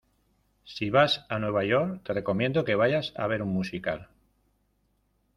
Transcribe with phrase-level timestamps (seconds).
[0.75, 4.09] Si vas a Nueva York te recomiendo que vayas a ver un musical.